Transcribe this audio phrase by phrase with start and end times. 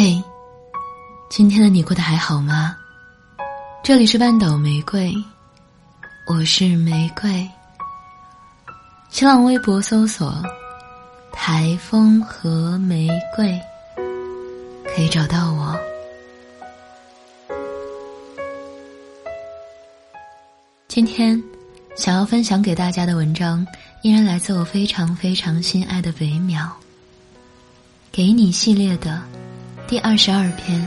[0.00, 0.22] 嘿，
[1.28, 2.76] 今天的你过得还好吗？
[3.82, 5.12] 这里是半岛玫瑰，
[6.28, 7.50] 我是玫瑰。
[9.10, 10.40] 新浪微博搜索
[11.34, 13.60] “台风和玫瑰”，
[14.94, 15.76] 可以找到我。
[20.86, 21.42] 今天
[21.96, 23.66] 想要分享给大家的文章，
[24.02, 26.68] 依然来自我非常非常心爱的北淼，
[28.12, 29.20] 给你系列的。
[29.88, 30.78] 第二十二篇。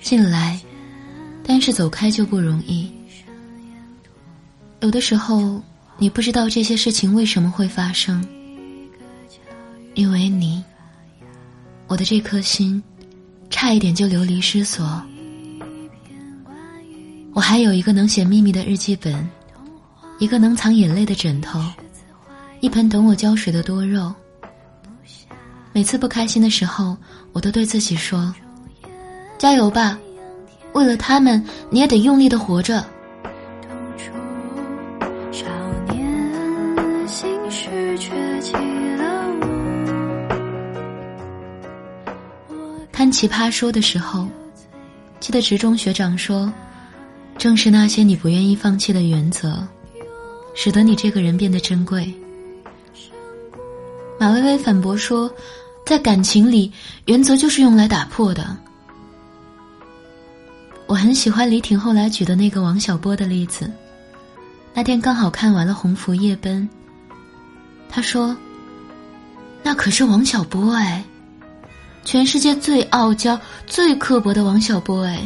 [0.00, 0.60] 进来，
[1.42, 3.01] 但是走开就不容易。
[4.82, 5.62] 有的时候，
[5.96, 8.20] 你不知道这些事情为什么会发生，
[9.94, 10.60] 因为你，
[11.86, 12.82] 我的这颗心，
[13.48, 15.00] 差一点就流离失所。
[17.32, 19.24] 我还有一个能写秘密的日记本，
[20.18, 21.60] 一个能藏眼泪的枕头，
[22.58, 24.12] 一盆等我浇水的多肉。
[25.72, 26.96] 每次不开心的时候，
[27.32, 28.34] 我都对自己说
[29.38, 29.96] ：“加油吧，
[30.72, 32.84] 为了他们，你也得用力的活着。”
[43.12, 44.26] 奇葩说》的时候，
[45.20, 46.50] 记得职中学长说
[47.38, 49.62] ：“正是那些你不愿意放弃的原则，
[50.54, 52.12] 使得你这个人变得珍贵。”
[54.18, 55.30] 马薇薇反驳说
[55.84, 56.72] ：“在感情里，
[57.04, 58.56] 原则就是用来打破的。”
[60.88, 63.70] 我很喜欢李挺后来举的那个王小波的例子。
[64.74, 66.68] 那天刚好看完了《红福夜奔》，
[67.88, 68.34] 他说
[69.62, 71.04] ：“那可是王小波哎。”
[72.04, 75.22] 全世界最傲娇、最刻薄的王小波，哎，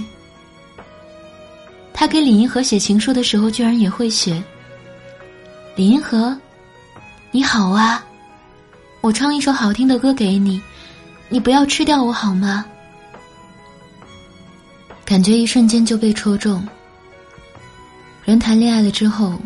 [1.92, 4.42] 他给李银河写情书的时候，居然也会写。
[5.74, 6.36] 李银河，
[7.30, 8.04] 你好啊，
[9.00, 10.62] 我唱一首好听的歌给你，
[11.28, 12.64] 你不要吃掉我好吗？
[15.04, 16.66] 感觉一瞬间就被戳中。
[18.24, 19.40] 人谈恋爱了之后，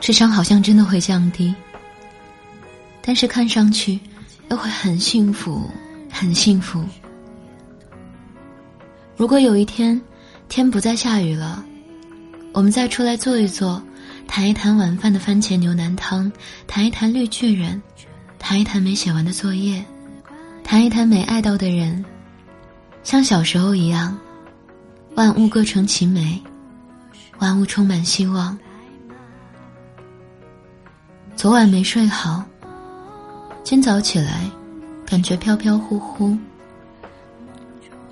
[0.00, 1.54] 智商好像真的会降低，
[3.00, 3.98] 但是看上去
[4.50, 5.70] 又会很幸福。
[6.16, 6.84] 很幸福。
[9.16, 10.00] 如果有一天，
[10.48, 11.64] 天不再下雨了，
[12.52, 13.82] 我们再出来坐一坐，
[14.28, 16.30] 谈一谈晚饭的番茄牛腩汤，
[16.68, 17.82] 谈一谈绿巨人，
[18.38, 19.84] 谈一谈没写完的作业，
[20.62, 22.04] 谈一谈没爱到的人，
[23.02, 24.16] 像小时候一样，
[25.16, 26.40] 万物各成其美，
[27.40, 28.56] 万物充满希望。
[31.34, 32.44] 昨晚没睡好，
[33.64, 34.48] 今早起来。
[35.06, 36.36] 感觉飘飘忽忽。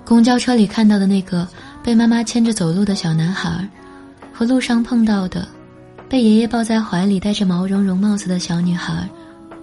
[0.05, 1.47] 公交车里看到的那个
[1.81, 3.67] 被妈妈牵着走路的小男孩，
[4.33, 5.47] 和路上碰到的
[6.09, 9.07] 被爷爷抱在怀里戴着毛茸茸帽子的小女孩，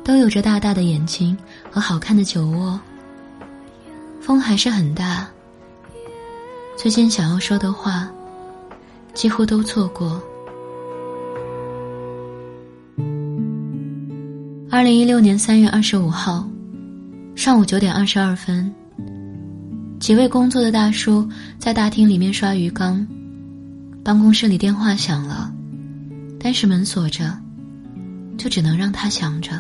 [0.03, 1.37] 都有着大大的眼睛
[1.71, 2.81] 和好看的酒窝。
[4.21, 5.29] 风还是很大。
[6.77, 8.09] 最近想要说的话，
[9.13, 10.21] 几乎都错过。
[14.71, 16.49] 二零一六年三月二十五号。
[17.41, 18.71] 上午九点二十二分，
[19.99, 21.27] 几位工作的大叔
[21.59, 23.07] 在大厅里面刷鱼缸，
[24.05, 25.51] 办公室里电话响了，
[26.39, 27.35] 但是门锁着，
[28.37, 29.59] 就只能让他响着。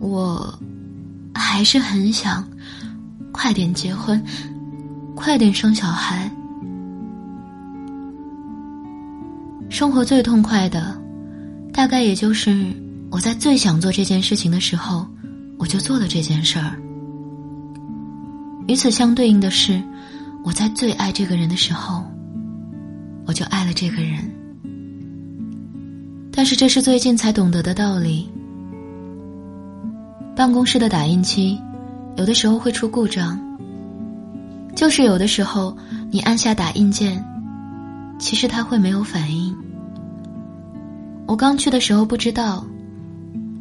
[0.00, 0.52] 我
[1.32, 2.44] 还是很想
[3.30, 4.20] 快点结婚，
[5.14, 6.28] 快点生小孩。
[9.70, 11.00] 生活最痛快的，
[11.72, 12.66] 大概也就是。
[13.12, 15.06] 我在最想做这件事情的时候，
[15.58, 16.80] 我就做了这件事儿。
[18.66, 19.82] 与此相对应的是，
[20.42, 22.02] 我在最爱这个人的时候，
[23.26, 24.18] 我就爱了这个人。
[26.32, 28.26] 但是这是最近才懂得的道理。
[30.34, 31.60] 办公室的打印机，
[32.16, 33.38] 有的时候会出故障。
[34.74, 35.76] 就是有的时候，
[36.10, 37.22] 你按下打印键，
[38.18, 39.54] 其实它会没有反应。
[41.26, 42.64] 我刚去的时候不知道。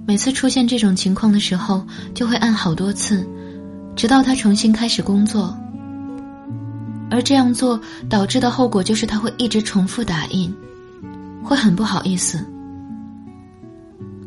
[0.05, 3.27] 每次出现这种情况的时候，就会按好多次，
[3.95, 5.55] 直到他重新开始工作。
[7.09, 10.53] 而这样做导致的后果就是他会一直重复打印，
[11.43, 12.45] 会很不好意思，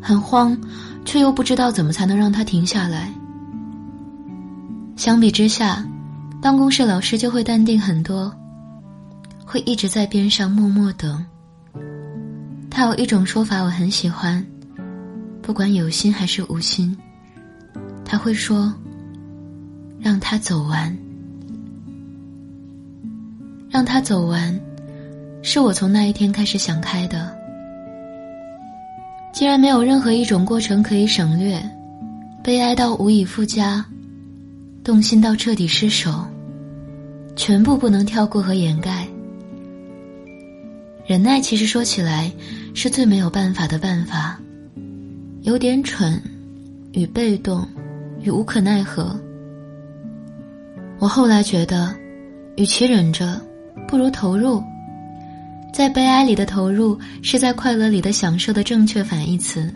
[0.00, 0.56] 很慌，
[1.04, 3.12] 却又不知道怎么才能让他停下来。
[4.96, 5.84] 相比之下，
[6.42, 8.30] 办公室老师就会淡定很多，
[9.44, 11.24] 会一直在边上默默等。
[12.70, 14.44] 他有一种说法我很喜欢，
[15.44, 16.96] 不管有心还是无心，
[18.02, 18.74] 他会说
[20.00, 20.96] ：“让他走完，
[23.68, 24.58] 让他走完。”
[25.46, 27.30] 是我从那一天开始想开的。
[29.34, 31.62] 既然没有任何一种过程可以省略，
[32.42, 33.84] 悲哀到无以复加，
[34.82, 36.24] 动心到彻底失手，
[37.36, 39.06] 全部不能跳过和掩盖。
[41.06, 42.32] 忍耐其实说起来
[42.72, 44.40] 是最没有办法的办法，
[45.44, 46.18] 有点蠢，
[46.94, 47.68] 与被动，
[48.22, 49.14] 与无可奈何。
[50.98, 51.94] 我后来觉得，
[52.56, 53.38] 与其忍着，
[53.86, 54.62] 不如投入。
[55.70, 59.70] 在悲哀里的投入，是在快乐里的享受的正确反义词。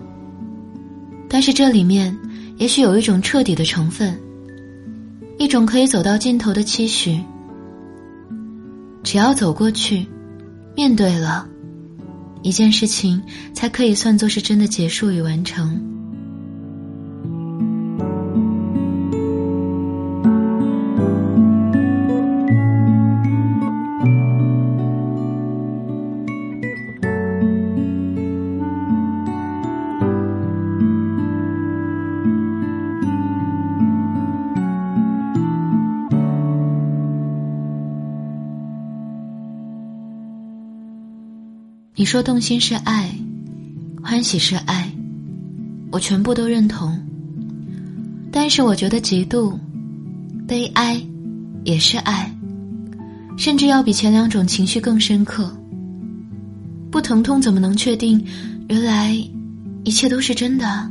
[1.29, 2.17] 但是这里面
[2.57, 4.19] 也许有一种彻底的成分，
[5.37, 7.21] 一种可以走到尽头的期许。
[9.03, 10.07] 只要走过去，
[10.75, 11.47] 面对了，
[12.43, 15.98] 一件事情才可以算作是真的结束与完成。
[41.99, 43.11] 你说动心是爱，
[44.05, 44.89] 欢喜是爱，
[45.91, 46.97] 我全部都认同。
[48.31, 49.59] 但是我觉得嫉妒、
[50.47, 51.03] 悲哀
[51.65, 52.33] 也是爱，
[53.37, 55.53] 甚至要比前两种情绪更深刻。
[56.89, 58.25] 不疼痛怎么能确定？
[58.69, 59.13] 原来
[59.83, 60.89] 一切都是真的。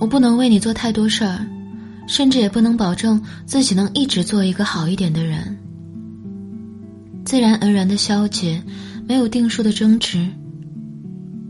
[0.00, 1.46] 我不能为你做太多事儿。
[2.08, 5.56] 甚至也不能保证自己能一直做一个好一点的人。
[7.24, 8.60] 自然而然的消解，
[9.06, 10.26] 没有定数的争执。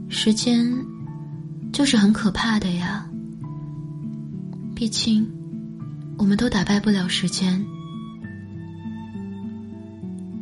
[0.08, 0.66] 时间，
[1.72, 3.08] 就是很可怕的呀。
[4.74, 5.26] 毕竟，
[6.16, 7.64] 我们都打败不了时间。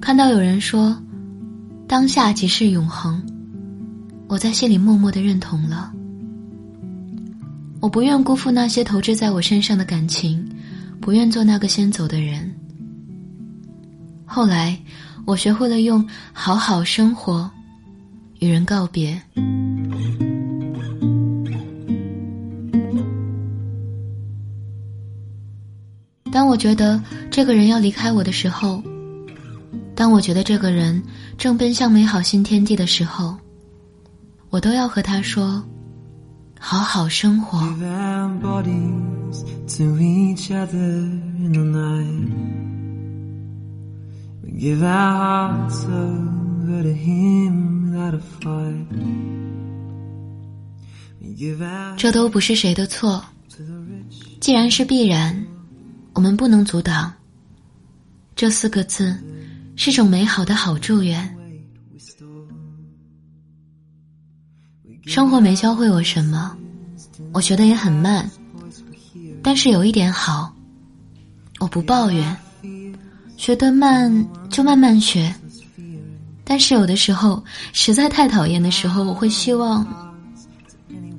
[0.01, 0.97] 看到有人说，
[1.87, 3.23] 当下即是永恒，
[4.29, 5.93] 我在心里默默的认同了。
[7.87, 10.45] 我不愿辜负那些投掷在我身上的感情，
[11.01, 12.53] 不愿做那个先走的人。
[14.25, 14.77] 后来，
[15.25, 17.49] 我学会了用好好生活
[18.41, 19.23] 与人告别。
[26.33, 27.01] 当我觉得
[27.31, 28.83] 这个人要离开我的时候，
[29.95, 31.01] 当我觉得这个人
[31.39, 33.37] 正奔向美好新天地的时候，
[34.51, 35.65] 我都要和他说。
[36.59, 37.61] 好好生活。
[51.97, 53.23] 这都不是谁的错，
[54.41, 55.45] 既然是必然，
[56.15, 57.13] 我们不能阻挡。
[58.35, 59.17] 这四个字，
[59.77, 61.36] 是种美好的好祝愿。
[65.07, 66.57] 生活没教会我什么，
[67.33, 68.29] 我学的也很慢，
[69.41, 70.53] 但是有一点好，
[71.61, 72.37] 我不抱怨。
[73.37, 75.33] 学得慢就慢慢学，
[76.43, 79.87] 但是有的时候实在太讨厌的时候，我会希望，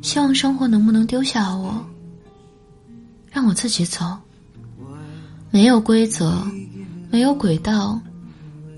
[0.01, 1.81] 希望生活能不能丢下我，
[3.31, 4.17] 让我自己走。
[5.49, 6.45] 没有规则，
[7.09, 7.97] 没有轨道，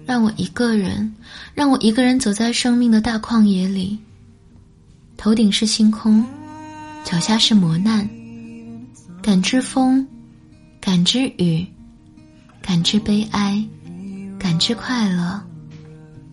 [0.05, 1.15] 让我一个人，
[1.55, 3.97] 让我一个人走在生命的大旷野里。
[5.19, 6.23] 头顶是星空，
[7.03, 8.09] 脚下是磨难。
[9.21, 10.07] 感知风，
[10.79, 11.67] 感知雨，
[12.61, 13.61] 感知悲哀，
[14.39, 15.43] 感知快乐，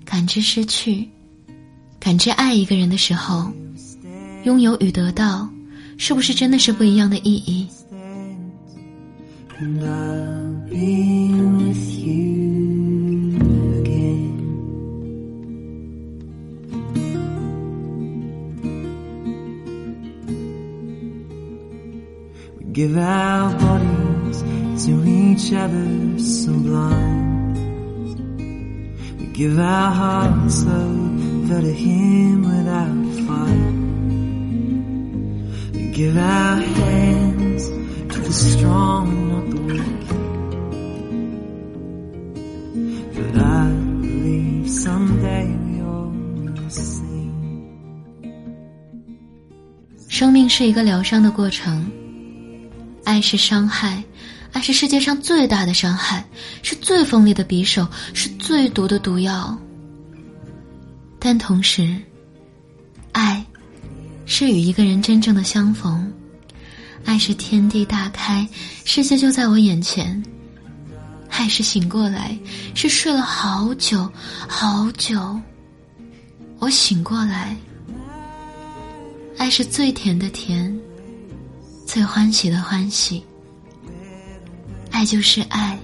[0.04, 1.08] 感知失去，
[1.98, 3.50] 感知爱一个人的时候，
[4.44, 5.50] 拥有与得到，
[5.98, 7.66] 是不是真的是不一样的意义
[22.76, 24.42] ？give our bodies
[24.84, 27.56] to each other so blind.
[29.18, 33.72] We give our hearts over to Him without fight.
[35.72, 37.64] We give our hands
[38.12, 40.08] to the strong and not the weak.
[43.16, 43.70] But I
[44.04, 46.12] believe someday we all
[46.68, 47.32] sing.
[50.08, 51.90] 生命是一个疗伤的过程。
[53.06, 54.02] 爱是伤害，
[54.50, 56.26] 爱是世界上最大的伤害，
[56.64, 59.56] 是最锋利的匕首，是最毒的毒药。
[61.20, 61.96] 但同时，
[63.12, 63.46] 爱
[64.26, 66.12] 是与一个人真正的相逢，
[67.04, 68.46] 爱是天地大开，
[68.84, 70.20] 世界就在我眼前。
[71.28, 72.36] 爱是醒过来，
[72.74, 74.10] 是睡了好久
[74.48, 75.40] 好久，
[76.58, 77.56] 我醒过来。
[79.38, 80.76] 爱是最甜的甜，
[81.86, 83.24] 最欢喜的欢喜。
[84.90, 85.78] 爱就是爱。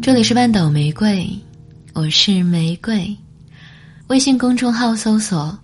[0.00, 1.28] 这里是半岛玫瑰，
[1.92, 3.16] 我是玫瑰。
[4.06, 5.58] 微信公众号搜索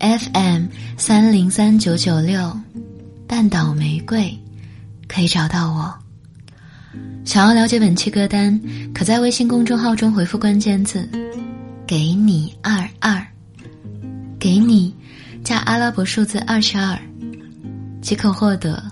[0.00, 0.66] FM
[0.98, 2.54] 三零三九九六，
[3.26, 4.38] 半岛玫瑰，
[5.08, 5.94] 可以找到我。
[7.24, 8.60] 想要了解本期歌单，
[8.92, 11.08] 可在微信公众号中回复关键字
[11.86, 13.26] “给你二二”，
[14.38, 14.94] 给你
[15.42, 16.98] 加阿拉伯数字二十二，
[18.02, 18.89] 即可获得。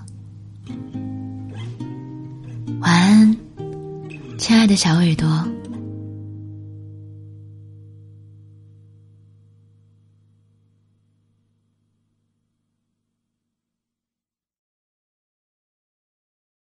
[4.69, 5.58] 的小耳朵。